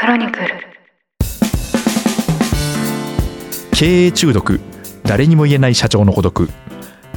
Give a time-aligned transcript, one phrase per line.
[0.00, 0.46] クロニクル
[3.72, 4.60] 経営中毒
[5.02, 6.48] 誰にも言えない社長の孤独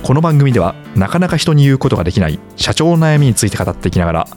[0.02, 4.28] この番組ではなかなか人に言うことができない社長の悩みについて語っていきながら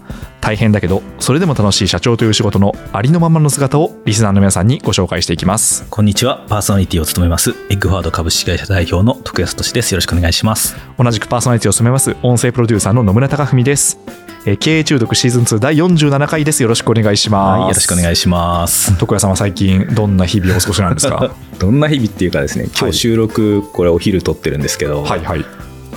[0.43, 6.45] 大変だけどそれでも楽しい社長という仕事のありのままの姿をリスナーの皆さんにご紹介していきますこんにちは。
[6.47, 9.92] パーソナリティを務めます、エッグファード株式会社代表の徳安俊です。
[9.92, 10.76] よろしくお願いします。
[10.99, 13.99] 同じくパーソナリティを務めます音声プロデューサーの野村貴文です
[14.47, 16.62] えー経営中毒シーズン2第47回です。
[16.62, 18.97] よろしくお願いします、はい、よろしくお願いします。
[18.98, 21.34] 徳谷さんは最近どんな日々をお過ごしなんですか？
[21.59, 25.45] どんな日々っていうかですね、今日収録、これお昼撮ってるんですけど、はいはい、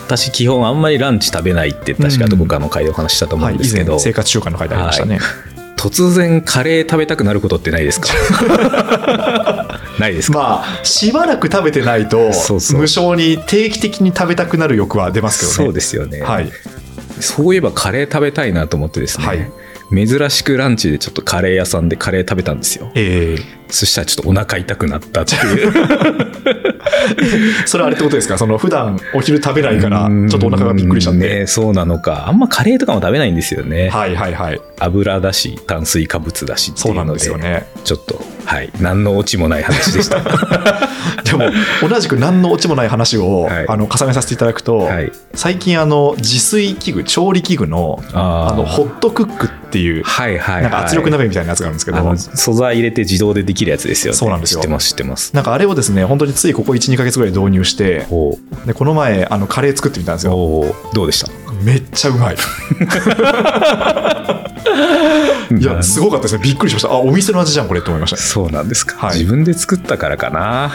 [0.06, 5.20] 私基本あんまりランチ食べないって確かどこかの回でお話ししたと思うんですけど、生活習慣の書いてありましたね、
[5.76, 8.08] 突然カレー食べたくなることってないですか？
[10.00, 12.32] ないですか、まあしばらく食べてないと
[12.74, 15.56] 無性に定期的に食べたくなる欲は出ますけどね。
[15.66, 16.50] そうですよね、はい
[17.22, 19.50] そういえばカレー食べたいなと思ってですね、はい。
[19.92, 22.92] 珍しくランチでちょっとカレー屋さんでカレー食べたんですよ。
[22.96, 23.38] え
[23.70, 25.70] そしたらちょっとお腹痛くなったっていう。
[25.72, 26.78] ー
[27.68, 28.38] それはあれってことですか？
[28.38, 32.28] その普段お昼食べないからちょっとお腹がびっくりしちゃって、ね、そうなのか。
[32.28, 34.62] あんまカレーとかも食べないんですよね、はいはいはい。
[34.80, 37.68] 油だし炭水化物だしってそなんいううのでですよね。
[37.84, 38.72] ちょっとはい。
[38.80, 40.22] 何のオチもない話でした。
[41.24, 41.52] でも
[41.88, 43.66] 同じく何のオチもない話を、はい。
[43.68, 45.12] あの重ねさせていただくと、はい。
[45.34, 50.64] 最近あの自炊器具調理器具のあのホットクックっていうはいはいはい。
[50.64, 54.18] なんか圧力鍋みたいなやつがあるんですけど、素材入れて自動でできるやつですよね。
[54.18, 54.62] そうなんですよ。
[54.62, 55.36] 知ってます知ってます。
[55.36, 60.32] なんかあれをですね本当についここ12か月ぐらい導入しておでこの前あのカレー作ってみたんですよ。
[60.34, 61.28] おどうでした？
[61.64, 62.36] めっちゃうまい
[65.60, 66.44] いやすごかったですね。
[66.44, 66.92] びっくりしました。
[66.92, 69.20] あお店の味じゃんこれって思いましたそうなんですか、はい。
[69.20, 70.72] 自分で作ったからかな。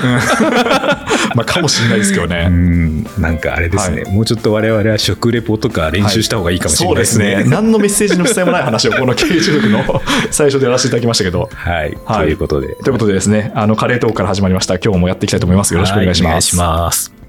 [1.34, 3.04] まあかもしれないですけどうねん。
[3.18, 7.02] なんかあれですね、はもうちょっと我々は食レポとか練習した方がいいかもしれそうでない。
[7.02, 11.50] ですすね、ね何のメッセージの付箋もない話をこの経営中毒の 最初でやらせていただきましたけど。
[11.52, 12.24] はい、はい。
[12.26, 12.68] ということで。
[12.82, 14.78] ということでですねあのカレートークから始まりました。
[14.78, 15.74] 今日もやっていきたいと思います。
[15.74, 17.21] よろしくお願いします,、はお願いします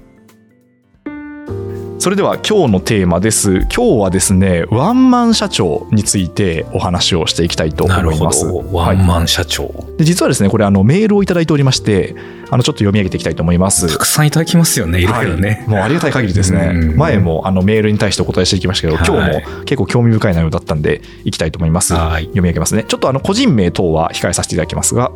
[1.96, 3.60] それでは今日のテーマです。
[3.74, 8.46] 今日はですねワンマン社長についてお話をしていきたいと思います。
[8.46, 8.58] ど。
[8.72, 12.14] ワンマン社長、で実はですねこれあのメールをいただいておりまして
[12.50, 13.90] あのちょっと読み上げていきたいと思います。
[13.90, 15.06] たくさんいただきますよねい。
[15.06, 16.72] ろいろね、はいもうありがたい限りですね。
[16.74, 16.96] うん。
[16.96, 19.40] 前もあのメールに対してお答えしていきましたけど今はい。
[19.40, 21.94] 日も結構興味深い内容だったんでいきたいと思います。
[21.94, 22.24] はい。
[22.24, 22.84] 読み上げますね。
[22.86, 25.12] ちょっとあの個人名等は控えさせていただきますが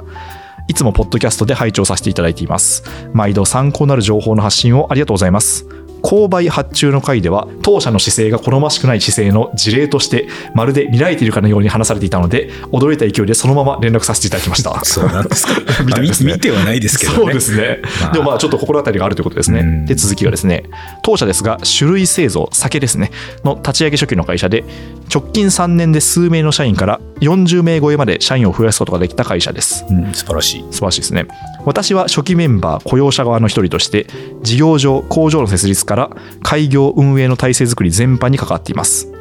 [0.68, 2.84] いつもポッドキャストで拝聴させていただいています。
[3.12, 5.66] 毎度参考になる情報の発信をありがとうございます
[6.02, 14.78] 購買発注の回では当社の姿勢が好ましくない姿勢の事例としてまるで見られているかのように話されていたので驚いた勢いでそのまま連絡させていただきました。
[14.84, 15.52] そうなんですか。
[16.24, 17.18] 見てはないですけどね。
[17.18, 17.78] そうですね。
[18.00, 18.12] まあ。
[18.12, 19.60] でもまあちょっと心当たりがあるということですね。
[19.60, 19.86] うん。
[19.86, 20.64] で、続きがですね、
[21.02, 23.10] 当社ですが、種類製造、酒ですね、
[23.44, 24.64] の立ち上げ初期の会社で、
[25.12, 29.84] 直近3年で数名の社員から40名超えまで社員を増やすことができた会社です。
[29.90, 30.12] うん。
[30.12, 30.64] 素晴らしい。
[30.70, 31.26] 素晴らしいですね。
[31.68, 34.06] 私は初期メンバー、雇用者側の一人として、
[34.40, 36.10] 事業所、工場の設立から
[36.42, 39.12] 開業運営の体制づくり全般に関わっています。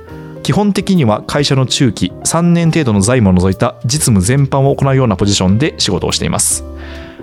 [0.44, 6.64] 基本的には会社の中期3年程度の財務を除いた実務全般を行うようなポジションで仕事をしています。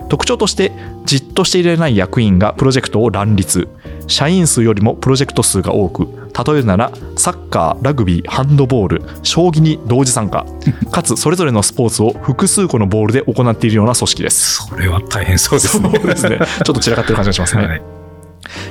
[0.09, 0.72] 特徴として
[1.04, 3.69] じっとしていられない役員がプロジェクトを乱立。
[4.06, 6.09] 社員数よりもプロジェクト数が多く。
[6.47, 10.44] 例えるならサッカーラグビーハンドボール将棋に同時参加。
[10.91, 14.66] かつそれぞれのスポーツを複数個のボールで行っているような組織です。
[14.66, 15.98] それは大変そうですそうね。
[15.98, 17.82] ですねちょっと散らかってる感じがしますね、はい。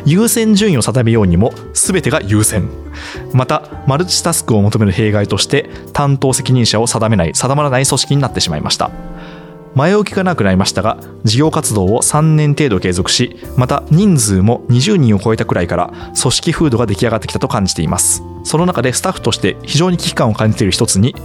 [0.05, 2.69] 優先順位を定めようにも全てが優先。
[3.33, 8.91] またマルチタスクを求める弊害として担当責任者を定めない定まらない組織になってしまいました
[9.75, 18.23] 前置きがなくなりましたが事業活動を3年程度継続しまた人数も20人を超えたくらいから組織風土が出来上がってきたと感じています。
[18.44, 21.16] その中でスタッフとして非常に危機感を感じている一つに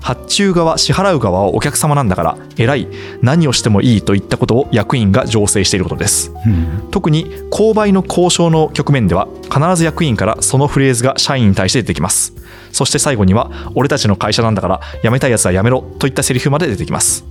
[0.00, 2.88] 発注側支払う側はお客様なんだから偉い
[3.20, 6.32] 何をしてもいいといったことを役員が醸成していることです。
[6.46, 6.88] うん。
[6.90, 12.34] 特に購買の交渉の局面では必ず役員からそのフレーズが社員に対して出てきます。
[12.72, 17.24] そして最後には俺たちの会社なんだから辞めたいやつは辞めろといったセリフまで出てきます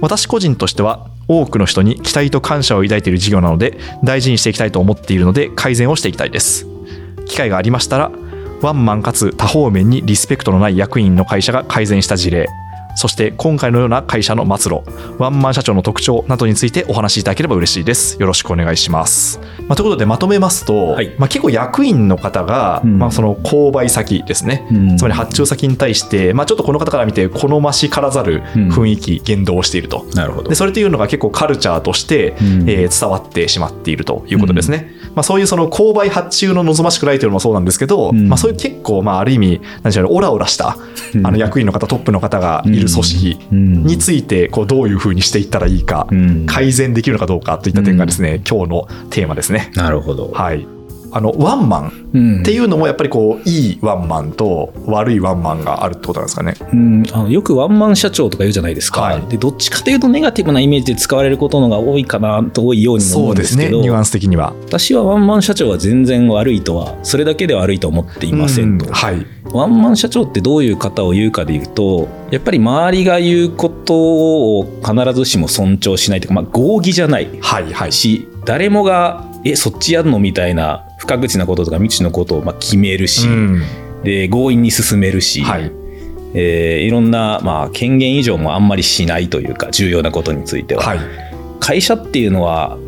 [0.00, 6.66] 私個人としては多くの人に期待と感謝を抱いている事業なので大事にしていきたいと思っているので改善をしていきたいです。
[7.26, 8.12] 機会がありましたら
[8.60, 12.46] ワンマンかつ多方面にリスペクトのない役員の会社が改善した事例。
[12.94, 14.82] そして今回のような会社の末路
[15.18, 18.20] ワンマン社長の特徴などについてお話しいただければ嬉しいです。
[18.20, 21.14] よろしくお願いします、まあ、ということでまとめますと、はい。
[21.18, 22.98] まあ、結構役員の方が、うん。
[22.98, 24.96] まあ、その購買先ですね、うん。
[24.96, 30.06] つまり発注先に対して、まあ、ちょっとこの方から見て好ましからざる雰囲気、言動をしていると。
[30.14, 30.48] なるほど。
[30.48, 32.70] でそれというのが結構カルチャーとして、うん。
[32.70, 34.92] えー伝わってしまっているということですね。
[35.14, 38.28] まあ、そういうその購買発注の望ましくないというのもそうなんですけど、うん。
[38.28, 40.76] まあ、そういう結構まあある意味なんでしょうねオラオラした
[41.14, 41.26] うん。
[41.26, 46.46] あの役員の方トップの方がいる組織についてこうどういうふうにしていったらいいか、うん。
[46.46, 49.70] 改善できるのかどうかといった点がですね、今日のテーマですね。
[49.74, 50.30] なるほど。
[50.32, 50.66] はい、
[51.14, 52.40] あのワンマンうん。
[52.40, 56.54] っていうのもやっぱりこういいワンマンと悪いワンマンがあるってことなんですかね。
[56.72, 59.22] うん、あのよくワンマン社長とか言うじゃないですか、はい。
[59.28, 64.54] でどっちかというとネガティブなイメージで使われることのが多いかなと多いようにも思うんですけどニュアンス的には。
[64.66, 68.92] 私はワンマン社長は全然悪いとはそれだけでは悪いと思っていませんと、うん。
[68.92, 73.94] はい、ワンマン社長ってどういう方を言うかで言うとやっぱり周りが言うこと
[74.58, 77.28] を必ずしも尊重しないというか、まあ、合議じゃない。
[77.40, 77.92] はいはい。
[77.92, 83.62] し誰もがえそっちやるのみたいな不可口なこととか未知のことをまあ決めるし、うん。
[84.02, 85.70] で強引に進めるし、はい。
[86.34, 90.98] えーいろんな、まあ、権限以上もあんまりしないというか重要なことについては、はい。
[91.60, 92.78] 会社っていうのは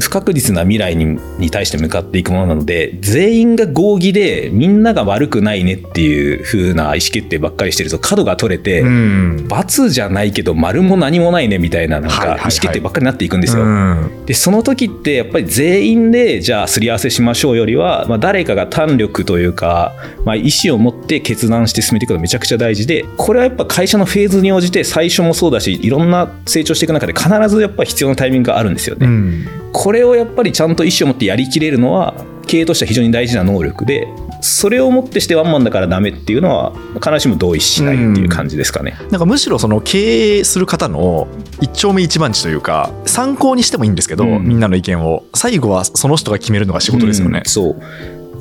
[0.00, 13.64] 不確実な未来にに対して向かっていくものなので全員が合議でみんなが悪くないねっていう風な意思決定ばっかりしてると角が取れて、うん罰じゃないけど丸も何もないねみたいななんか意思決定ばっかりになっていくんですよ。
[13.64, 29.06] うんでその時ってやっぱり全員でじゃあすり合わせしましょうよりは、まあ、誰かが胆力というか、まあ、意思を持って決断して進めていくのがめちゃくちゃ大事でこれはやっぱ会社のフェーズに応じて最初もそうだしいろんな成長していく中で必ずやっぱり必要なタイミングがあるんですよね。
[29.06, 32.14] うんこれをやっぱりちゃんと意思を持ってやりきれるのは
[32.46, 34.08] 経営としては非常に大事な能力で
[34.40, 38.96] それをもってしてワンマンだからダメっていうのは必ずしも同意しないっていう感じですかね。
[39.10, 41.28] なんかむしろその経営する方の
[41.60, 44.44] 一丁目一番地というか参考にしてもいいんですけど、うん。
[44.44, 45.24] みんなの意見を。
[45.34, 47.42] 最後はその人が決めるのが仕事ですよね。
[47.44, 47.50] うん。
[47.50, 47.82] そう。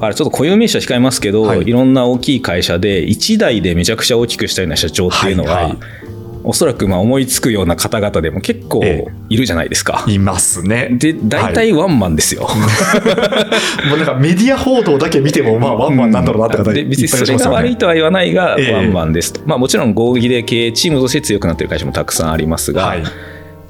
[0.01, 1.61] あれちょっと固有名詞は控えますけど、はい。
[1.63, 6.08] い、ろんな大きい会社で一代でめちゃくちゃ大きくしたような社長っていうのは、はいはい
[6.43, 10.05] おそらくまあ思いつくような方々でも結構えいるじゃないですか。
[10.07, 10.89] いますね。
[10.91, 12.47] で大体ワンマンですよ。
[13.89, 17.49] もうなんかメディア報道だけ見てもまあワンマンなんだろうなって方で別にそれが。
[17.49, 23.03] 悪いとは言わないが、ええワンマンですと、まあ、もちろん合議で経営チームとして強くなっている会社もたくさんありますが、はい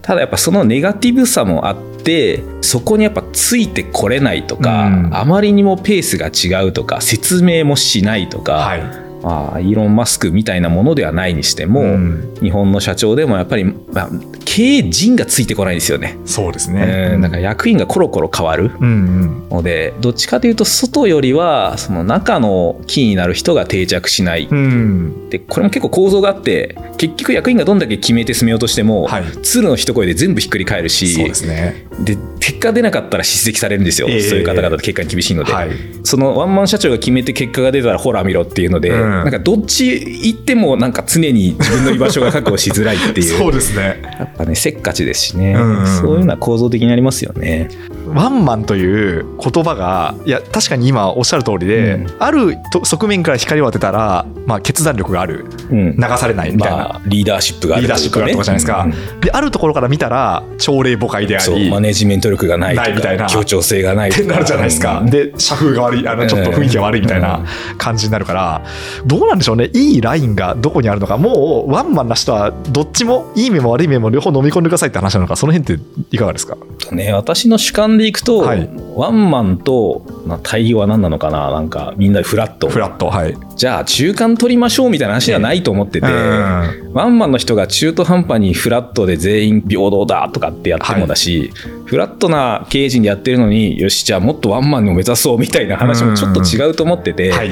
[0.01, 12.33] ただやっぱそのネガティブさもあってそこにやっぱついてこれないとか、うんあまりにもペースが違うとか説明もしないとか、はいまあ、イーロン・マスクみたいなものではないにしても、うん。
[12.42, 13.74] 日本の社長でもやっぱり、ま
[14.04, 14.10] あ、
[14.45, 16.18] 経営陣がついてこないですよね。
[16.25, 17.16] そうですうね。
[17.18, 19.50] ん、なんか役員がコロコロ変わるうんうん。
[19.50, 25.30] のでどっちかというと外よりはその中のキーになる人が定着しない、うん。
[25.30, 29.24] でこれも結構構造があって結局役員がどんだけ決めて進めようとしても、はい。
[29.44, 31.86] 鶴の一声で全部ひっくり返るしそうですね。
[32.03, 34.21] で結果出なかったら叱責されるんですよ、ええ。
[34.21, 35.69] そういう方々って結果に厳しいので、はい。
[36.03, 39.09] そのワンマン社長が決めて結果が出たらほら見ろっていうので、うん。
[39.09, 43.37] なんかどっち行ってもなんか常に自分の居場所が確保しづらいっていう。
[43.37, 44.01] そうですね。
[44.17, 47.69] やっぱねせっかちですしね、うんうんそういうのは構造的にありますよね。
[48.07, 52.07] ワンマンという言葉がいや確かに今おっしゃる通りで、うん。
[52.19, 55.45] あると側面から光を当てたら、まあ、決断力がある。
[55.69, 55.95] うん。
[55.95, 58.91] 流されないみたいな、まあ、リーダーシップがあるリーダーシップがあるとかじゃないですか、うん。
[58.91, 63.25] うんであるところから見たら朝礼誤解であそうりマネジメント力がないとないみたいな。
[63.25, 65.09] か協調性がないってなるじゃないですか、うん。
[65.09, 67.44] で社風が悪いあのちょっと雰囲気が悪いみたいな
[67.77, 68.63] 感じになるから、
[69.06, 69.71] どうなんでしょうね。
[69.74, 71.18] いいラインがどこにあるのか。
[71.18, 75.36] もうワンマンな人はどっちもいい面も悪い面も両方飲み込んでくださいって話なのか。
[75.36, 76.56] その辺っていかがですか？
[76.77, 78.69] とね、私の主観でいくと、はい。
[78.95, 81.51] ワンマンとまあ対応は何なのかな。
[81.51, 82.69] なんかみんなでフラット。
[82.69, 86.94] フラットはいじゃあ中間取りましょうみたいな話ではないと思ってて、うん。
[86.94, 91.51] ワンマンの人が中途半端にフラットで全員平等だとかってやってもだし、
[91.83, 97.51] フラットな経営陣でやってるのによしじゃあもっとワンマンを目指そうみたいな話もちょっと違うと思ってて、はい。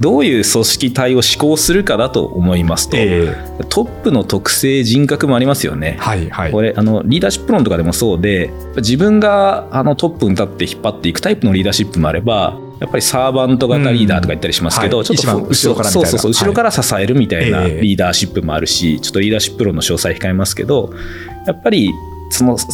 [0.00, 3.64] どういう組織体を施行するかだと思いますと、ええ。
[3.68, 5.98] トップの特性人格もありますよね。
[6.00, 6.50] はいはい。
[6.50, 15.04] これあのリーダーシップ論とかでもそうで自分があのトップに立って引っ張っていくタイプのリーダーシップもあればやっぱりサーバント型リーダーとか言ったりしますけど、うん。
[15.04, 20.92] ちょっと後ろからそうそうそう後ろから支えるみたいなリーダーシップもあるし、ちょっとリーダーシップ論の詳細控えますけど
[21.46, 21.90] やっぱり
[22.30, 22.66] そのス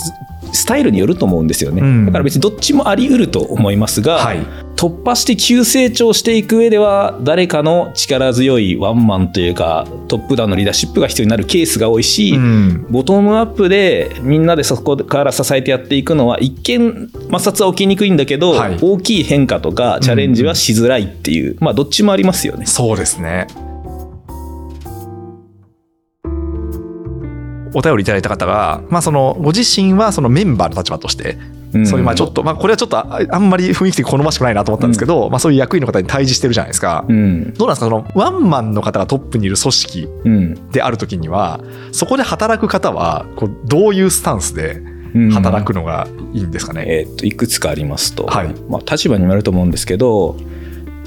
[0.53, 2.07] スタイルによると思うんですよね、うん。
[2.07, 4.45] だから別にどっちもあり得ると思いますが、はい
[4.81, 22.65] 突破して急成長していく上では誰かの力強いワンマンというかトップダウンのリーダーシップが必要になるケースが多いし、うんボトムアップでみんなでそこから支えてやっていくのは一見摩擦は起きにくいんだけど、はい大きい変化とかチャレンジはしづらいっていう、まあどっちもありますよね。
[22.65, 23.49] そうですね。
[27.75, 37.05] お便りいただいた方が、まあ、そのご自身はそのメンバーの立場として、うんそういうまあちょっと、まあ、これはちょっとああんまり雰囲気的に好ましくないなと思ったんですけど、まあ、そういう役員の方に対峙してるじゃないですか。
[37.09, 37.55] うん。
[37.55, 37.87] どうなんですか？
[37.87, 40.71] そのワンマンの方がトップにいる組織うん。
[40.71, 41.61] であるときには
[41.93, 44.83] そこで働く方はこうどういうスタンスで
[45.15, 45.31] うん。
[45.31, 46.85] 働くのがいいんですかね？
[46.87, 48.55] えーっといくつかありますと、はい。
[48.69, 50.37] まあ、立場にもよると思うんですけど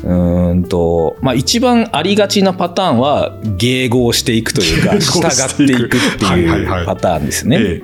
[0.03, 7.81] うーんと、まあ、一番ありがちなパターンは迎合していくというか従っていくっていうパターンですね。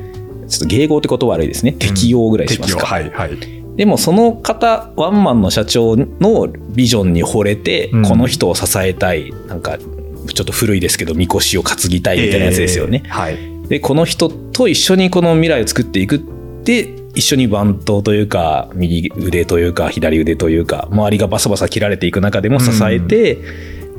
[0.49, 1.73] ええちょっと迎合ってこと悪いですね。
[1.73, 3.11] 適応ぐらいしますか、適用。
[3.11, 3.37] はいはい。
[3.75, 8.03] でもその方ワンマンの社長のビジョンに惚れて、うん。
[8.03, 9.31] この人を支えたい。
[9.47, 13.03] なんかちょっと古いですけどみこしを担ぎたいみたいなやつですよね。
[13.05, 13.37] ええはい。
[13.69, 23.37] でこの人と一緒にこの未来を作っていくって一緒に番頭というか右腕というか左腕というか周りがバサバサ切られていく中でも支えて、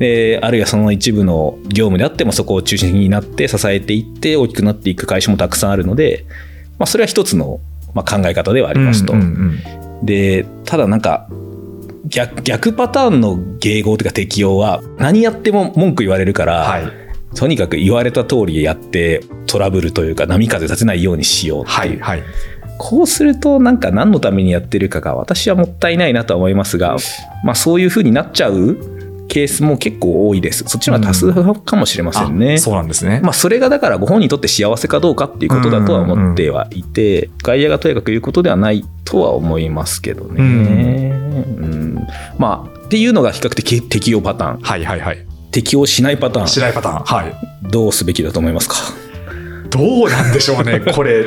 [0.00, 6.24] であるいはその一部の業務であってもそこを中心になって支えていって大きくなっていく会社もたくさんあるので、
[6.78, 7.60] まあ、それは一つの、
[7.94, 9.12] まあ、考え方ではありますと。
[9.12, 9.58] うんうん
[10.02, 11.28] でただなんか
[12.06, 16.84] 逆逆パターンの迎合というか適用は何やっても文句言われるから、はい。
[17.34, 22.28] とにかく言われた通りやってトラブルというか波風立てないようにしようっていう、はいはい。
[22.78, 26.96] こうするとなんか何のためにやってるかが私はもったいないなとは思いますが、
[27.44, 28.78] まあ、そういうふうになっちゃう
[29.30, 32.54] ケースも結構多いですそっちの方が多数派かもしれませんね。
[32.54, 33.20] あそうなんですね。
[33.22, 40.42] まあ、それがだからご本人にとって幸せかどうかっていうことだとは思ってはいて、外野がとにかく言うことではないとは思いますけどね。
[40.42, 42.06] うん
[42.38, 44.60] まあ、っていうのが比較的適用パターン。
[44.60, 45.26] はいはいはい。
[45.52, 46.48] 適用しないパターン。
[46.48, 47.04] しないパターン。
[47.04, 47.34] はい。
[47.70, 48.74] どうすべきだと思いますか？
[49.70, 51.26] どうなんでしょうね、 これ。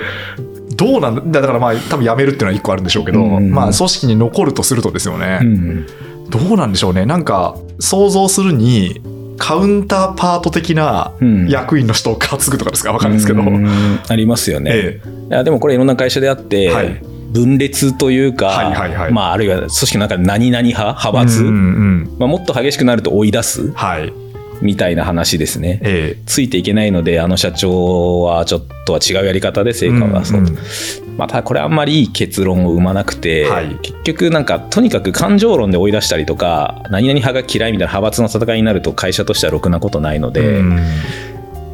[0.76, 5.88] どうなんだだからまあ多分辞めるっていうのは一個あるんでしょうけど、うんまあ組織に残るとするとですよね、うん。
[6.34, 7.06] どうなんでしょうね。
[7.06, 9.02] なんか想像するに
[9.38, 11.48] カウンターパート的なうん。
[11.48, 12.92] 役員の人を担ぐとかですか？
[12.92, 14.00] 分かるんですけど、うん。
[14.08, 14.72] ありますよね。
[14.74, 15.02] え。
[15.30, 17.02] いやでもこれいろんな会社であって、はい。
[17.34, 19.12] 分裂というか、はいはいはい。
[19.12, 22.16] まあ、あるいは組織の中で何々派派閥、うんうんうん。
[22.20, 23.72] まあ、もっと激しくなると追い出す。
[23.72, 24.14] はい
[24.64, 25.80] みたいな話ですね。
[25.84, 30.60] えついていけないのであの社長はちょっとは違うやり方で成果を出そうと、うんう
[31.14, 31.18] ん。
[31.18, 33.78] まあ、ただこれあんまりいい結論を生まなくて、はい。
[33.82, 40.80] 結局なんかとにかく感情論で追い出したりとか何々派が嫌いみたいな派閥の戦いになると会社としてはろくなことないので、うん。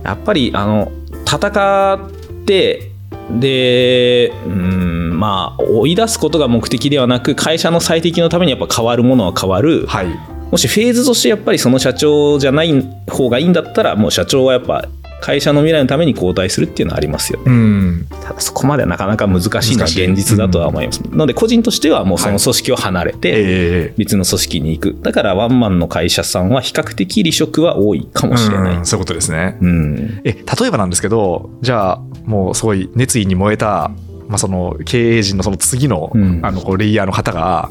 [0.03, 0.91] やっぱりあの
[1.25, 2.91] 戦って
[3.39, 14.87] でうんまあ追い出すことが目的ではなく会社の最適のためにやっぱ変わるものは変わる、はいもしフェーズとしてやっぱりその社長じゃない方がいいんだったらもう社長はやっぱ
[15.21, 17.45] 会社の未来のために交代するっていうのはありますよね。
[17.47, 21.01] うんただそこまではなかなか難しいのは現実だとは思います。
[21.09, 23.33] なので個人としてはもうその組織を離れてえ
[23.91, 24.97] え別の組織に行く。
[25.01, 28.77] だからワンマンの会社さんは比較的離職は多いかもしれない。
[28.77, 30.21] うんそういうことですねうん。
[30.23, 33.91] え例えばなんですけどじゃあもうすごい熱意に燃えた、
[34.27, 37.69] まあ、その経営陣のその次の,、うんあのこうレイヤーの方が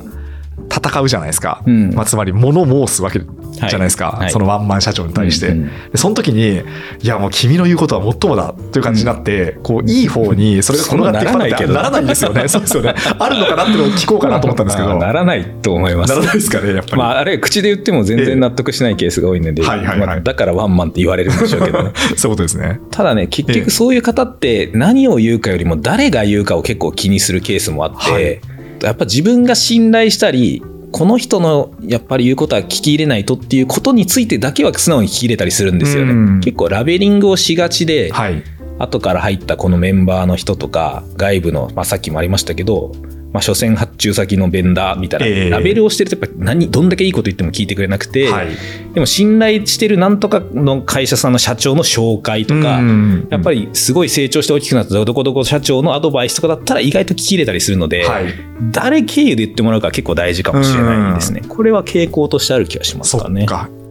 [0.70, 1.94] 戦うじゃないですか、うん。
[1.94, 4.20] まあ、つまり物申すわけじゃないですか、はい。
[4.20, 6.62] はいそのワンマン社長に対して、うんうんでその時に
[7.02, 11.74] いやもう君の言うことはもっともだという感じになって、こういい方にそれが転がってきたってそうならないけど。
[11.74, 12.48] ならないんですよね。
[12.48, 14.88] そうですよねあるのかなっていうのを聞こうかなと思ったんですけど。
[14.90, 16.14] まあならないと思います。
[16.14, 19.98] ならないですかねやっぱり、まあ、あれ口で言っても全然納得しないケースが多いので、はいはいはい。
[19.98, 21.90] まあだからワンマンって言われるんでしょうけどね。
[22.16, 22.80] そういうことですね。
[22.90, 36.40] ただね結ええ局そういう方って何を言うかよりも誰が言うかを結構気にするケースもあって、はいやっぱ自分が信頼したりこの人のやっぱり言うことは聞き入れないとっていうことについてだけは素直に聞き入れたりするんですよね、うん。
[36.40, 38.42] 結構ラベリングをしがちで、はい。
[38.78, 42.92] 後から入ったこのメンバーの人とか外部の、まあ、さっきもありましたけど、
[43.32, 45.50] まあ、所詮発注先のベンダーみたいな、ええ。
[45.50, 48.48] ラベルをしてるとやっぱ何どんだけいいこと言っても聞いてくれなくて、はい。
[48.94, 58.24] でも信頼してるなんとかの会社さんの社長の紹介とか、うんやっぱりすごい成長して大きくなったどこどこ社長のアドバイスとかだったら意外と聞き入れたりするので、はい。
[58.72, 61.42] 誰経由で言ってもらうか結構大事かもしれないですね。
[61.48, 63.28] これは傾向としてある気がしますそか。
[63.28, 63.46] ね。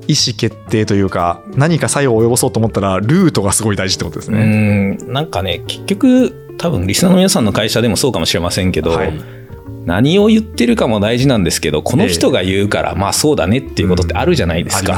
[0.07, 4.95] 意思決定というか何か作用を及ぼそうと思ったらルートがすごい大事ってことですうね。
[4.95, 5.11] ん。
[5.11, 9.13] なんかね結局多分リスナーの皆さんの会社でもそうかもしれませんけど、はい。
[9.85, 14.97] 何を言ってるかも大事なんですけどこの人が言うから、まあそうだねっていうことってあるじゃないですか。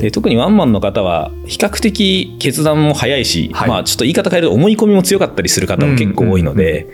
[0.00, 3.68] で特にワンマンの方は比較的決断も早いし、はい。
[3.68, 6.88] まあちょっと言い方変えると思い込みも強かったりする方も結構多いので、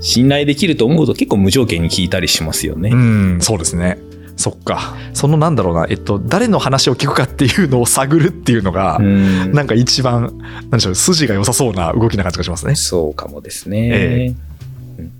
[0.00, 2.90] 信頼できると思うと結構無条件に聞いたりしますよね。
[2.90, 3.98] うん、そうですね。
[4.36, 4.94] そっか。
[5.14, 12.74] そのなんだろうな、えっと、誰の話を聞くかっていうのを探るっていうのが、うんなんか一番、なんでしょう、筋が良さそうな動きな感じがしますね。
[12.74, 13.88] そうかもですね。
[13.92, 14.34] え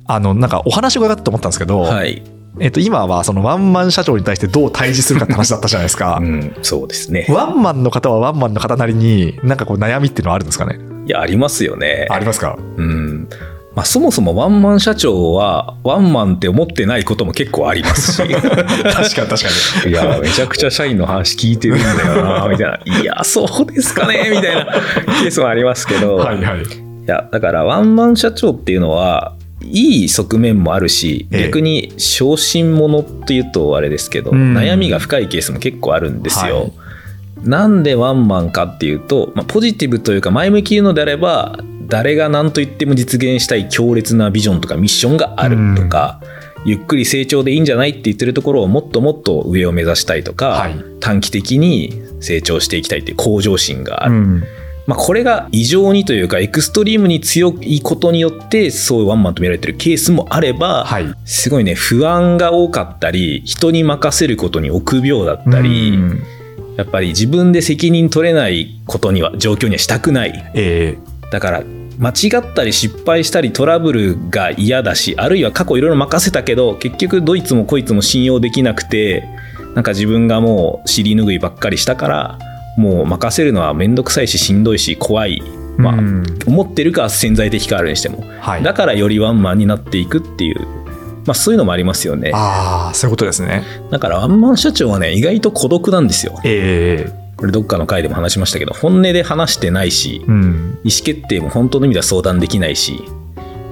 [0.06, 2.23] あの、なんかお話を伺って思ったんですけど、はい、
[2.61, 6.25] えっと、今はそのワンマン社長に対してどう対峙するかって話だったじゃないですかう。
[6.25, 7.26] ん、そうですね。
[7.28, 10.78] ワンマンの方はワンマンの方なりに、なんかこう悩みっていうのはあるんですかね？
[11.06, 12.06] いやありますよね。
[12.11, 12.58] ありますか？
[12.76, 13.28] うん
[13.76, 18.16] まあ、そもそもワンマン社長はワンマンって思ってないことも結構ありますし。
[18.26, 19.26] 確かに確か
[19.85, 19.90] に。
[19.90, 23.00] いや、めちゃくちゃ社員の話聞いてるんだよな、みたいな。
[23.02, 24.64] いや、そうですかね、みたいな
[25.21, 26.87] ケースもありますけど、はいはい。
[27.06, 36.56] やだからワンマン社長っていうのはいい側面もあるし、ええ逆に小心者っていうとあれですけど、うん悩みが深いケースも結構あるんですよ。
[36.56, 36.73] はい
[37.42, 46.21] なんでワンマンかっていうと、まあ、ポジティブというか前向きのであれば誰が何と言っても実現したい強烈なビジョンとかミッションがあるとか、
[46.64, 50.85] ゆっくり成長でいいんじゃないって言ってるところをもっともっと上を目指したいとか、はい。
[51.00, 54.14] 短期的に成長していきたいっていう向上心がある。
[54.14, 54.45] うん。
[54.87, 61.14] まあ、これが異常にというかエクストリームに強いことによってそういうワンマンと見られてるケースもあれば、はい。
[61.25, 66.23] すごいね不安が多かったり人に任せることに臆病だったり、うん。
[66.76, 70.50] やっぱり自分で責任取れないことには状況にはしたくない。
[70.55, 70.99] え
[71.37, 71.62] だから
[71.99, 79.28] 間違ったり失敗したりトラブルが嫌だしあるいは過去いろいろ任せたけど結局どいつもこいつも信用できなくて
[79.75, 82.38] なんか自分がもう尻拭いばっかりしたから
[82.78, 86.25] もう任せるのは面倒くさいししんどいし怖い、ーまあうん。
[86.47, 88.25] 思ってるか潜在的かあるにしても。
[88.40, 88.62] はい。
[88.62, 90.61] だからよりワンマンになっていくっていう、
[91.26, 92.31] まあ、そういうのもありますよね。
[92.35, 93.62] ああそういうことですね。
[93.90, 96.40] だからワンマン社長はね意外と孤独なんですよ。
[96.45, 100.78] ええこれどっかの回でも話しましたけど本音で話してないしうん。
[100.85, 103.02] 意思決定も本当の意味では相談できないし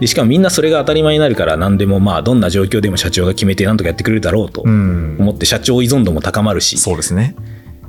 [0.00, 5.16] でしかもみんなそれが当たり前になるから何でもまあどんな状況でも社長が決めて何とかやってくれるだろうとうん。
[5.18, 7.36] 思って社長依存度も高まるし、そうですね。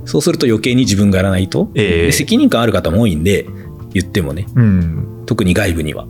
[0.04, 2.06] そうすると余計に自分がやらないと、ええ。
[2.06, 3.46] で責任感ある方も多いんで
[3.92, 4.46] 言ってもね。
[4.54, 5.24] うん。
[5.26, 6.06] 特に外部には。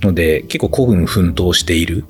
[0.00, 2.04] ので結構孤軍奮闘している。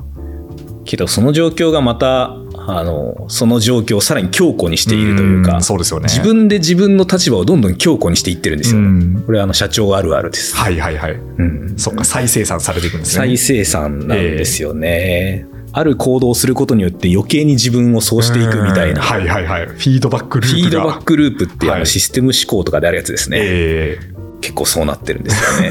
[0.85, 2.37] けどその状況がまた
[2.68, 6.08] あのその状況をさらに強固にしているというかんそうですよね。
[6.08, 9.23] 自分で自分の立場をどんどん強固にしていってるんですよ、うん。
[9.25, 11.12] これはあの社長あるあるです、はいはいはい。
[11.12, 13.26] うん、そっか再生産されていくんですね。
[13.26, 19.66] 再生産なんですよね、ある行動をすることによって余計に自分をそうしていくみたいな、うんはいはいはい。
[19.66, 21.80] フィードバックルフィードバックループっていうあはい。
[21.80, 23.99] のシステム思考とかであるやつですね、え
[24.40, 25.70] 結構そうなってるんですよ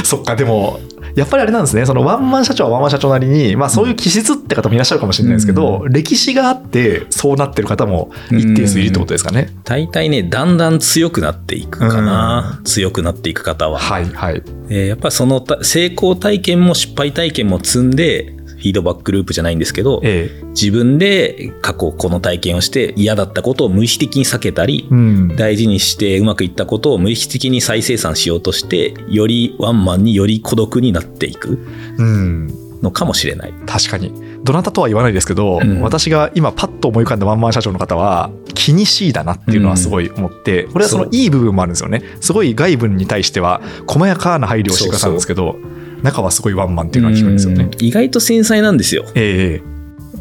[0.00, 0.80] え そっかでも
[1.16, 1.86] やっぱりあれなんですね。
[1.86, 14.42] そのワンマン社長はワンマン社長なりに、まあ、そういう気質って方もいらっしゃるかもしれないですけど、歴史があってそうなってる方も一定数いるってことですかね、大体ねだんだん強くなっていくかな、強くなっていく方は、はいはい。
[14.68, 20.44] えーやっぱりそのた成功体験も失敗体験も積んでフィードバックループじゃないんですけど、ええ。
[20.48, 25.36] 自分で過去この体験をして嫌だったことを無意識的に避けたり、うん。
[25.36, 31.58] 大事にしてうまくいったことを無意識的に再生産しようとしてよりワンマンにより孤独になっていく
[31.98, 32.64] うん。
[32.82, 33.54] のかもしれない。
[33.66, 34.12] 確かに。
[34.44, 35.80] どなたとは言わないですけど、うん。
[35.80, 42.02] 私が今パッと思い浮かんだワンマン社長の方は気にしいだなっていうのはすごい思って、これはそのそういい部分もあるんですよね。
[42.20, 45.56] すごい外部に対しては細やかな配慮をしてくださるんですけど
[46.04, 47.64] 中はすごいワンマンっていうのは聞くんですよね。
[47.64, 47.84] うん。
[47.84, 49.04] 意外と繊細なんですよ。
[49.14, 49.74] ええ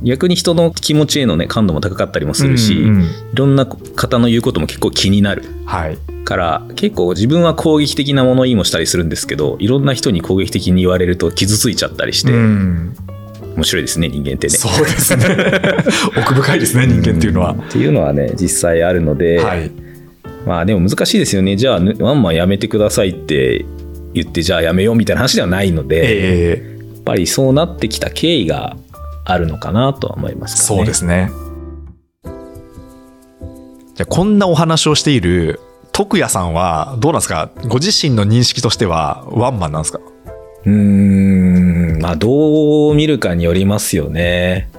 [0.04, 3.04] 逆に人の気持ちへのね感度も高かったりもするし、うんうん。
[3.04, 5.44] いろんな方の言うことも結構気になる。
[5.66, 5.98] はい。
[6.26, 12.96] から結構自分は攻撃的な物言いもしたりするんですけどいろんな人に攻撃的に言われると傷ついちゃったりして、うん。
[13.56, 14.54] 面白いですね人間ってね。
[14.54, 15.26] そうですね。
[16.18, 17.54] 奥深いですね人間っていうのは。
[17.54, 19.72] ん、っていうのはね実際あるので、はい。
[20.46, 21.56] まあでも難しいですよね。
[21.56, 23.66] じゃあワンマンやめてくださいって
[24.14, 28.78] 言ってじゃあやめようみたいな話ではないので、ええやっぱりそうなってきた経緯が
[29.26, 30.78] あるのかなとは思いますかね。
[30.80, 31.32] そうですね。
[33.96, 35.60] じゃあこんなお話をしている
[35.92, 37.52] 徳也さんはどうなんですか？
[37.68, 40.00] ご自身の認識としてはワンマンなんですか？
[40.66, 44.70] うーんまあどう見るかによりますよね。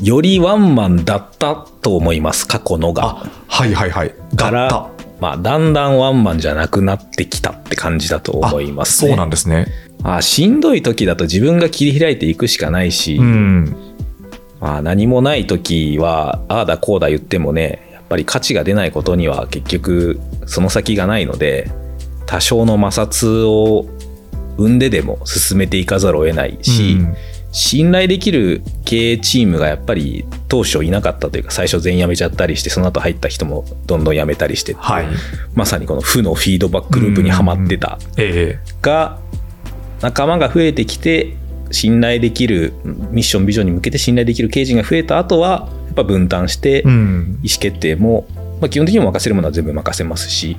[0.00, 3.04] よりワンマンだったと思います過去のが。
[3.04, 4.14] あはいはいはい。
[4.36, 5.04] からだった。
[5.20, 9.10] まあだんだんワンマンじゃなくなってきたって感じだと思いますね。
[9.10, 9.66] そうなんですね。
[10.02, 13.76] あしんどい時だと自分が切り開いていくしかないし、うん。
[14.60, 21.70] まあ、何もない時はああだこうだ言ってもねやっぱり価値が出ないことには結局その先がないので
[22.26, 23.86] 多少の摩擦を
[24.58, 27.14] 生んででも進めていかざるを得ないし、うん
[27.52, 35.06] 信頼できる経営チームがやっぱり当初いなかったというか最初全員辞めちゃったりしてその後入った人もどんどん辞めたりしてってはい。
[35.54, 37.98] まさにこの負のフィードバックループにはまってた。
[38.16, 39.18] えが
[40.00, 41.36] 仲間が増えてきて
[41.72, 48.26] 信頼できるミッションビジョンに向けて信頼できる経営陣が増えた後はやっぱ分担して意思決定も、
[48.60, 50.56] まあ、基本的にも任せるものは全部任せますし、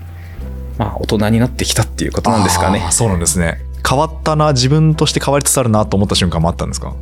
[0.77, 2.87] まあ、大人になってきたっていうことなんですかね。
[2.91, 6.95] そうなんですね変わったな自分として変わりつつあるなと思った瞬間もあったんですか？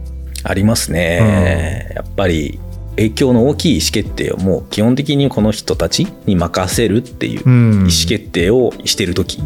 [0.44, 2.60] ありますね、やっぱり
[2.92, 7.80] 影響の大きい意思決定をもう基本的にこの人たちに任せるっていう意うん。
[7.82, 9.42] 思決定をしてる時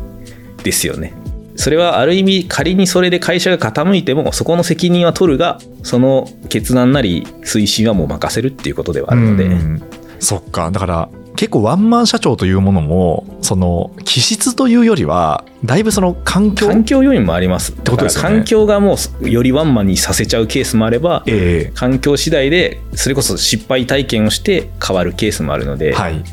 [0.63, 1.13] ですよね。
[1.55, 9.81] それはある意味仮にそれで会社が傾いてもそこの責任は取るがその決断なり推進はもう任せるっていうことではあるので、うん。
[10.19, 10.71] そっか。
[10.71, 16.67] だから結構ワンマン社長というものもその気質というよりはだいぶその環境？
[16.67, 17.73] 環境要因もあります。
[17.73, 18.29] てことですよね。
[18.29, 26.23] 環境がもうよりワンマンにさせちゃうケースもあればえ環境次第でそれこそ失敗体験をして変わるケースもあるので、えはい。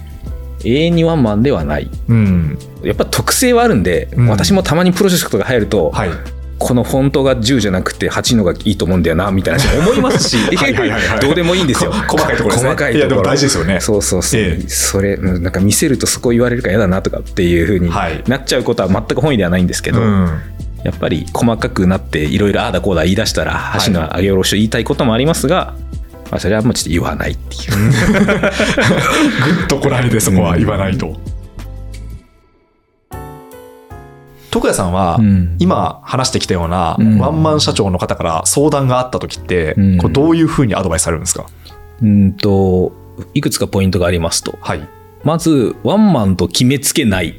[0.63, 1.91] 永遠にワンマンではない。
[2.09, 2.59] うん。
[2.83, 4.29] やっぱ特性はあるんで、うん。
[4.29, 6.11] 私もたまにプロジェクトが入ると、はい
[6.61, 10.37] このフォントが10じゃなくて8のがいいと思うんだよなみたいな思いますし
[11.21, 11.91] どうでもいいんですよ。
[12.07, 12.99] こ細かいところ細かいところ。
[12.99, 13.81] いやでも大事ですよね。
[13.81, 14.69] そうそうそう、ええ。
[14.69, 18.23] それうんなんか見せるとそこ言われるから嫌だなとかっていうふうにはい。
[18.29, 20.41] なっちゃうことは全く本意ではないんですけど、うん。
[20.85, 25.75] やっぱり細かくなっていろいろああだこうだ言い出したら箸の上げ下ろしを言いたいこともありますが、
[26.31, 27.73] まあ、それはもうちょっと言わないっていう。
[29.57, 31.19] ぐっとこらえてそこは言わないと。
[34.51, 35.57] 徳谷さんは、うん。
[35.59, 37.19] 今話してきたような、うん。
[37.19, 39.99] ワンマン社長の方から相談があった時って、うん。
[39.99, 41.47] こうどういうふうにアドバイスされるんですか？
[42.03, 42.93] うんと
[43.35, 44.59] いくつかポイントがありますと。
[44.61, 44.89] はい。
[45.25, 47.39] まずワンマンと決めつけない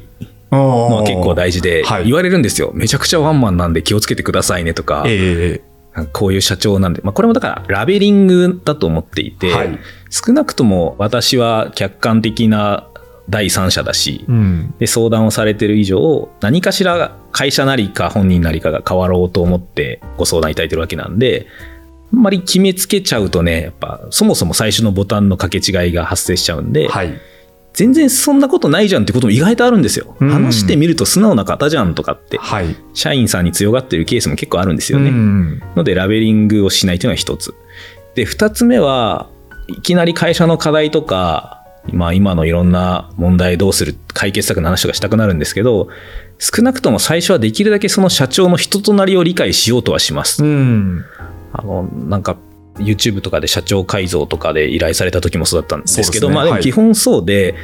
[0.50, 2.04] のは結構大事で、はい。
[2.04, 2.70] 言われるんですよ。
[2.74, 5.72] めちゃくちゃワンマンなんで気をつけてくださいねとか、ええ。
[5.94, 9.78] なんかこういう社長なんで、まあ、これもだからラベリングだと思っていて、はい。
[10.08, 12.88] 少なくとも私は客観的な
[13.28, 14.74] 第三者だし、うん。
[14.78, 21.46] で相談をされてる以上何かしら会社なりか本人なりかが変わろうと思ってご相談いただいてるわけなんで
[22.12, 27.12] あんまり決めつけちゃうとねやっぱそもそも最初のボタンの掛け違いが発生しちゃうんで、はい。
[27.74, 32.76] 全然そんなことないじゃんってことも意外とあるんですよ、うん話してみると素直な方じゃんとかってはい。
[32.92, 37.54] 社員さんに強がってるケースも結構あるんですよね、うんのでラベリングをしないというのが一つ
[38.14, 39.30] で二つ目は
[39.68, 45.88] いきなり会社の課題とか、まあ、今のいろんな問題どうする解決策の話とかしたくなるんですけど
[46.38, 51.04] 少なくとも最初はできるだけその社長の人となりを理解しようとはします、うん。
[51.52, 52.36] あのなんか
[52.76, 57.54] YouTube とかで社長改造とかで依頼された時もそうだったんですけどねはいまあでも基本そうで、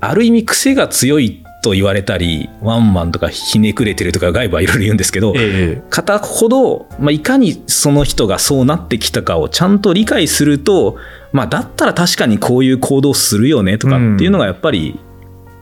[0.00, 10.96] ある意味癖が強いと言われたりワンマンとかひねくれてるとか外部はいろいろ言うんですけど、ええ方ほど、まあ、いかにその人がそうなってきたかをちゃんと理解すると、
[11.32, 14.98] まあ、だったら確かにこういう行動するよねとかっていうのがやっぱり、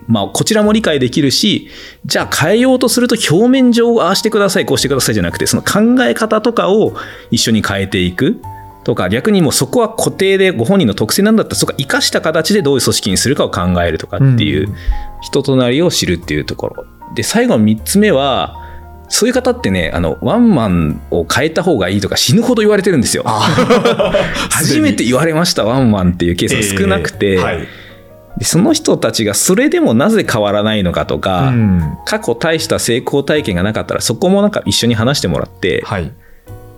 [0.06, 1.68] まあ、こちらも理解できるし
[2.06, 6.94] じゃあ変えようとすると表面上ああしてくださいこうしてくださいじゃなくてその考え方とかを
[7.30, 8.40] 一緒に変えていく。
[8.88, 14.76] とか逆にもうそこは固定でご本人の特性なんだったらそこは生かした形でどういう組織にするかを考えるとかっていううん。
[15.20, 18.56] 人となりを知るっていうところで最後の3つ目は
[19.10, 23.24] そういう方ってねあのワンマンを変えた方がいいとか死ぬほど言われてるんですよ。
[24.50, 27.68] 初めて言われましたワンマンっていうケースが少なくて、ええはい。
[28.38, 31.98] でその人たちがそれでもなぜ変わらないのかとか、うん。
[32.06, 36.10] 過去大した成功体験がなかったらそこもなんか一緒に話してもらって、はい。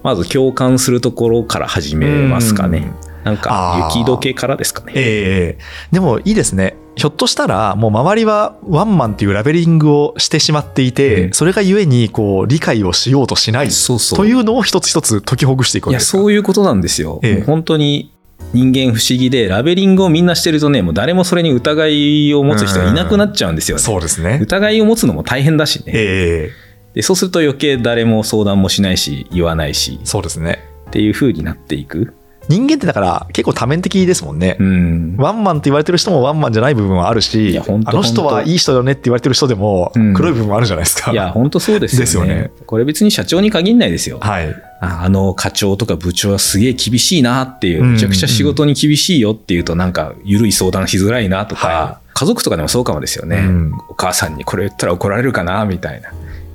[0.03, 2.93] まず共感するところから始めますかね。
[3.25, 4.93] なんか雪解けからですかね。
[4.97, 6.77] ええでもいいですね。
[6.97, 11.33] ひょっとしたら、もう周りはワンマンっていうラベリングをしてしまっていて、うん。
[11.33, 16.19] それがゆえに、こう、理解をしようとしないというのを一つ一つ解きほぐしていくわいやけですか？
[16.19, 17.35] そういうことなんですよ、ええ。
[17.37, 18.13] もう本当に
[18.53, 24.39] 人間不思議でラベリングをみんなしてるとねもう誰もそれに疑いを持つ人がいなくなっちゃうんですよね、そうですね。
[24.43, 30.59] 疑いを持つのも大変だしね、ええでそうすると余計誰も相談もしないし言わないしそうですね。
[30.89, 32.15] っていう風になっていく。
[32.49, 34.57] 人間ってだから結構多面的ですもんね。
[34.59, 35.17] うん。
[35.19, 40.15] ワンマンって言われてる人もワンマンじゃない部分はあるし、あの人はいい人よねって言われてる人でもうん。
[40.15, 41.13] 黒い部分もあるじゃないですか。
[41.13, 42.01] いや本当そうですよね。
[42.01, 42.51] ですよね。
[42.67, 44.49] これ別に社長に限んないですよ、はい。
[44.81, 47.93] ああの課長とか部長はすげえ厳しいなっていう、うん。
[47.93, 53.73] めちゃくちゃ仕事に厳しいよっていうとなんか緩い相談しづらいなとか、は家族とかでもそうかもですよね、うん。
[53.91, 56.11] お母さんにこれ言ったら怒られるかなみたいな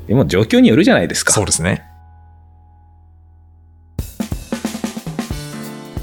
[0.08, 1.84] でも状況によるじゃないですかそうですね。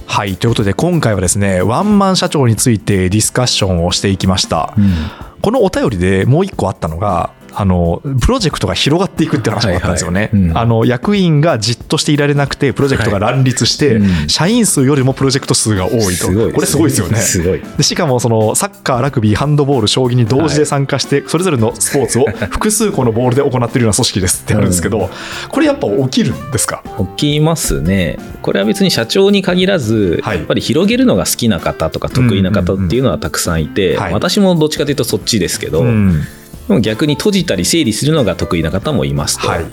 [0.07, 0.37] はい。
[0.37, 4.75] ということで、今回はですね、ワンマン社長についてディスカッションをしていきました。
[4.77, 10.31] うんこのお便りでもう一個あったのが、あの、プロジェクトが広がっていくって話があったんですよね。
[10.33, 10.51] はいはい。
[10.51, 10.59] うん。
[10.59, 14.29] あの、役員がじっとしていられなくて、プロジェクトが乱立して、はいうん。
[14.29, 16.29] 社員数よりもプロジェクト数が多いと。
[16.53, 17.19] これすごいですよね。
[17.19, 17.63] すごい。
[17.77, 25.11] でしかもそのサッカー、ラグビー、ハンドボール、将棋に同時で参加して、それぞれのスポーツを 複数個のボールで行っているような組織ですってあるんですけど、
[25.49, 26.83] これやっぱ起きるんですか？
[27.17, 28.19] 起きますね。
[28.43, 30.39] これは別に社長に限らず、はい。
[30.39, 34.13] やっぱり広げるのが好きな方とか得意な方っていうのはたくさんいて、はい。
[34.13, 36.23] 私もどっちかというとそっちですけど、うん
[36.69, 39.65] でも逆に閉じたり整理するのが得意な方もいますと、はい。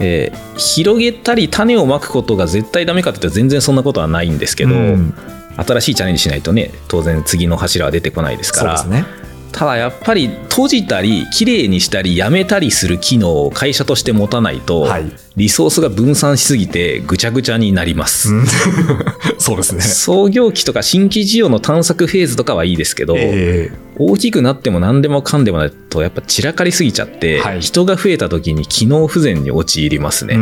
[0.00, 5.14] えー広げたり種をまくことが絶対ダメかって言ったら全然そんなことはないんですけど、うん
[5.56, 9.08] 新しいチャレンジしないとね当然次の柱は出てこないですからそうですね。
[9.52, 18.46] ただやっぱり閉じたり綺麗にしたりやめたりする機能を会社として持たないと、はいリソースが分散しすぎてぐちゃぐちゃになります、うん。
[19.38, 19.80] そうですね。
[19.82, 27.60] 創業期とか新規事業の探索フェーズとかはいいですけど、え大きくなっても何でもかんでもないとやっぱ散らかりすぎちゃって、はい。
[27.60, 30.38] 人が増えた時に機能不全に陥りますね。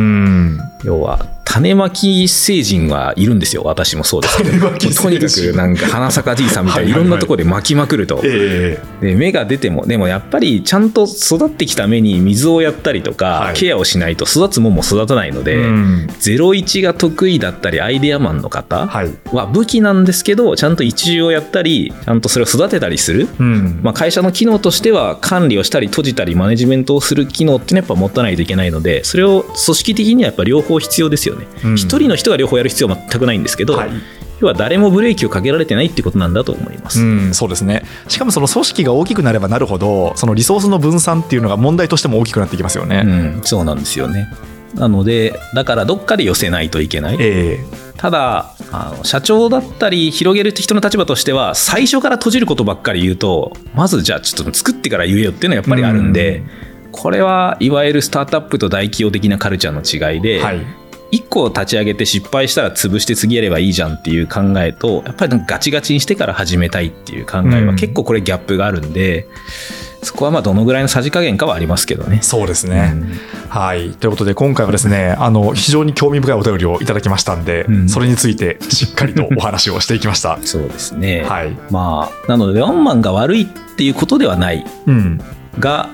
[0.83, 3.61] 要は種まき星人はいるんですよ。
[3.63, 4.69] 私もそうですけど。
[4.69, 8.21] とにかくなんか花咲かじいさんみたいにいろんなところで巻きまくると。
[8.25, 8.79] え。
[9.01, 13.53] で芽が出てもでもやっぱりちゃんと育ってきた芽に水をやったりとか、はい。
[13.55, 16.07] ケアをしないと育つもんも育たないのえで、うん。
[16.19, 23.27] 01が得意だったりアイデアマンの方は武器なんですけどちゃんと一重をやったりちゃんとそれを育てたりする。
[23.39, 23.79] うん。
[23.83, 31.47] まあ、会社の機能としては管理をしたり閉じたりマネジメントをする機能っていうのはやっぱ持たないといけないのでそれを組織的にはやっぱ両方必要ですよね。
[31.63, 31.75] うん。
[31.75, 33.89] 一、人の人が両方やる必要は全くないんですけど、はい。
[34.43, 37.83] 要は誰もブレーキをかけられてないってことなんだと思います、うん、そうですね。
[38.09, 43.03] しかもその組織が大きくなればなるほど、そのリソースの分散っていうのが問題としても大きくなってきますよね。
[43.05, 44.27] うん、そうなんですよね
[44.75, 47.17] なのでだからどっかで寄せないといけない。
[47.19, 47.59] え
[47.97, 56.43] ただあの社長だったり広げる人の立場としては最初から閉じることばっかり言うとまずじゃあちょっと作ってから言えよっていうのはやっぱりあるんで、
[56.91, 60.65] これはいわゆるスタートアップと大企業的なカルチャーの違いえで、はい。
[61.11, 67.67] 1個立ち上げて失敗したら潰して次やればいいじゃんっていう考えとやっぱりガチガチにしてから始めたいっていう考えうん。
[67.67, 69.27] は結構これギャップがあるんで、
[70.03, 72.19] そこはまあどのぐらいのさじ加減かはありますけどね。
[72.21, 72.93] そうですね。
[73.49, 73.91] はい。
[73.91, 80.39] ということで、今回はですね、あの、非常に興味深いお便りをいただきましたんで、うんそれについてしっかりとお話をしていきました。
[80.43, 81.55] そうですね、はい。
[81.69, 85.21] まあなのでワンマンが悪いっていうことではないうん。
[85.59, 85.89] がや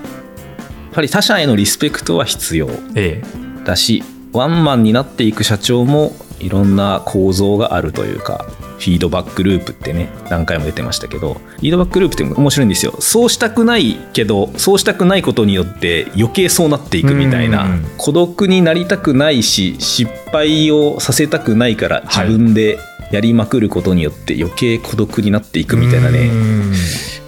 [0.92, 3.22] っぱり他者へのリスペクトは必要え
[3.64, 8.46] だしワンマンになっていく社長もいろんな構造があるというか
[8.80, 12.94] フィードバックループってね何回も出てましたけどフィードバックループって面白いんですよ。
[12.98, 17.84] そうしたくないけどそうしたくないことによって余計そうなっていくみたいなうん。
[17.98, 22.78] 孤独になりたくないし失敗をさせたくないから自分で
[23.12, 26.72] やりまくることによって余計孤独になっていえくみたいなねうん。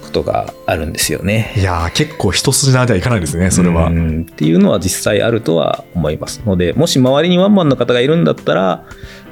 [0.01, 1.53] ことがあるんですよね。
[1.57, 3.87] いやー結構一筋縄ではいかないですね、それは。
[3.87, 4.21] うん。
[4.21, 8.85] っていうのは実際あるとは思いますのでもし周りにワンマンの方がいるんだったら